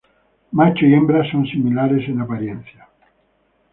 [0.53, 2.87] Macho y hembra son similares en apariencia.